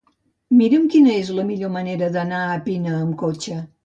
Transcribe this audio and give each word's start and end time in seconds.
Mira'm 0.59 0.85
quina 0.93 1.11
és 1.15 1.29
la 1.39 1.45
millor 1.49 1.71
manera 1.75 2.07
d'anar 2.15 2.39
a 2.47 2.57
Pina 2.71 2.95
amb 3.01 3.15
cotxe. 3.25 3.59